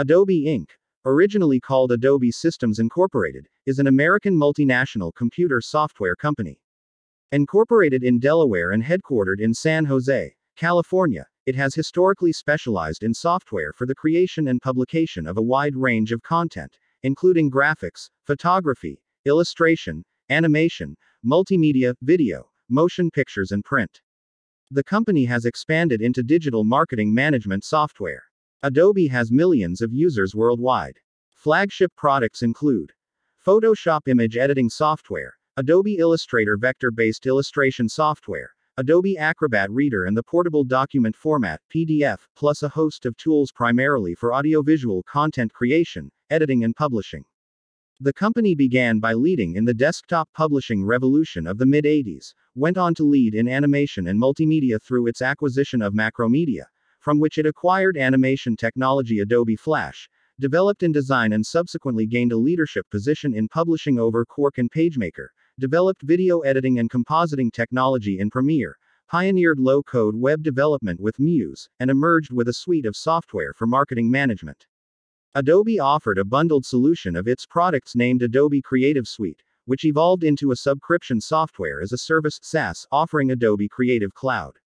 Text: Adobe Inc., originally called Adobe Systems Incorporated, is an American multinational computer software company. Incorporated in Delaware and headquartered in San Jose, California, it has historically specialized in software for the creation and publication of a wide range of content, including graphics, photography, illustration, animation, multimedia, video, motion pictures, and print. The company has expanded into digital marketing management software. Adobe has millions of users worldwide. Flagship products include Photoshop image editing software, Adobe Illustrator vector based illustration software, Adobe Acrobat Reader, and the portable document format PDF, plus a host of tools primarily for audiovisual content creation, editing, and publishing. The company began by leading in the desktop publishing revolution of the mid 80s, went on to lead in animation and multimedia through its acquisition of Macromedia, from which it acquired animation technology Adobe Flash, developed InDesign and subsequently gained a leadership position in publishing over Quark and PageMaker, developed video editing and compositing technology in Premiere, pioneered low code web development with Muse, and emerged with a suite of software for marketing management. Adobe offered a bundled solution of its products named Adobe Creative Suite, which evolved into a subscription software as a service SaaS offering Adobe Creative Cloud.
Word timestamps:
Adobe 0.00 0.44
Inc., 0.44 0.68
originally 1.06 1.58
called 1.58 1.90
Adobe 1.90 2.30
Systems 2.30 2.78
Incorporated, 2.78 3.48
is 3.66 3.80
an 3.80 3.88
American 3.88 4.32
multinational 4.32 5.12
computer 5.12 5.60
software 5.60 6.14
company. 6.14 6.62
Incorporated 7.32 8.04
in 8.04 8.20
Delaware 8.20 8.70
and 8.70 8.84
headquartered 8.84 9.40
in 9.40 9.52
San 9.52 9.84
Jose, 9.84 10.32
California, 10.54 11.26
it 11.46 11.56
has 11.56 11.74
historically 11.74 12.30
specialized 12.30 13.02
in 13.02 13.12
software 13.12 13.72
for 13.72 13.86
the 13.86 13.94
creation 13.96 14.46
and 14.46 14.62
publication 14.62 15.26
of 15.26 15.36
a 15.36 15.42
wide 15.42 15.74
range 15.74 16.12
of 16.12 16.22
content, 16.22 16.78
including 17.02 17.50
graphics, 17.50 18.08
photography, 18.24 19.02
illustration, 19.24 20.04
animation, 20.30 20.96
multimedia, 21.26 21.92
video, 22.02 22.48
motion 22.68 23.10
pictures, 23.10 23.50
and 23.50 23.64
print. 23.64 24.00
The 24.70 24.84
company 24.84 25.24
has 25.24 25.44
expanded 25.44 26.00
into 26.00 26.22
digital 26.22 26.62
marketing 26.62 27.12
management 27.12 27.64
software. 27.64 28.27
Adobe 28.64 29.06
has 29.06 29.30
millions 29.30 29.80
of 29.80 29.92
users 29.92 30.34
worldwide. 30.34 30.98
Flagship 31.30 31.94
products 31.94 32.42
include 32.42 32.92
Photoshop 33.46 34.00
image 34.08 34.36
editing 34.36 34.68
software, 34.68 35.34
Adobe 35.56 35.98
Illustrator 35.98 36.56
vector 36.56 36.90
based 36.90 37.26
illustration 37.26 37.88
software, 37.88 38.50
Adobe 38.76 39.16
Acrobat 39.16 39.70
Reader, 39.70 40.06
and 40.06 40.16
the 40.16 40.24
portable 40.24 40.64
document 40.64 41.14
format 41.14 41.60
PDF, 41.72 42.18
plus 42.34 42.64
a 42.64 42.68
host 42.68 43.06
of 43.06 43.16
tools 43.16 43.52
primarily 43.52 44.16
for 44.16 44.34
audiovisual 44.34 45.04
content 45.04 45.52
creation, 45.52 46.10
editing, 46.28 46.64
and 46.64 46.74
publishing. 46.74 47.24
The 48.00 48.12
company 48.12 48.56
began 48.56 48.98
by 48.98 49.12
leading 49.12 49.54
in 49.54 49.66
the 49.66 49.74
desktop 49.74 50.28
publishing 50.34 50.84
revolution 50.84 51.46
of 51.46 51.58
the 51.58 51.66
mid 51.66 51.84
80s, 51.84 52.34
went 52.56 52.76
on 52.76 52.92
to 52.94 53.04
lead 53.04 53.36
in 53.36 53.46
animation 53.46 54.08
and 54.08 54.20
multimedia 54.20 54.82
through 54.82 55.06
its 55.06 55.22
acquisition 55.22 55.80
of 55.80 55.94
Macromedia, 55.94 56.64
from 57.08 57.18
which 57.18 57.38
it 57.38 57.46
acquired 57.46 57.96
animation 57.96 58.54
technology 58.54 59.20
Adobe 59.20 59.56
Flash, 59.56 60.10
developed 60.38 60.82
InDesign 60.82 61.34
and 61.34 61.46
subsequently 61.46 62.06
gained 62.06 62.32
a 62.32 62.36
leadership 62.36 62.84
position 62.90 63.32
in 63.32 63.48
publishing 63.48 63.98
over 63.98 64.26
Quark 64.26 64.58
and 64.58 64.70
PageMaker, 64.70 65.28
developed 65.58 66.02
video 66.02 66.40
editing 66.40 66.78
and 66.78 66.90
compositing 66.90 67.50
technology 67.50 68.18
in 68.18 68.28
Premiere, 68.28 68.76
pioneered 69.08 69.58
low 69.58 69.82
code 69.82 70.16
web 70.16 70.42
development 70.42 71.00
with 71.00 71.18
Muse, 71.18 71.70
and 71.80 71.90
emerged 71.90 72.30
with 72.30 72.46
a 72.46 72.52
suite 72.52 72.84
of 72.84 72.94
software 72.94 73.54
for 73.54 73.66
marketing 73.66 74.10
management. 74.10 74.66
Adobe 75.34 75.80
offered 75.80 76.18
a 76.18 76.26
bundled 76.26 76.66
solution 76.66 77.16
of 77.16 77.26
its 77.26 77.46
products 77.46 77.96
named 77.96 78.20
Adobe 78.20 78.60
Creative 78.60 79.08
Suite, 79.08 79.42
which 79.64 79.86
evolved 79.86 80.24
into 80.24 80.50
a 80.50 80.56
subscription 80.56 81.22
software 81.22 81.80
as 81.80 81.90
a 81.90 81.96
service 81.96 82.38
SaaS 82.42 82.86
offering 82.92 83.30
Adobe 83.30 83.66
Creative 83.66 84.12
Cloud. 84.12 84.58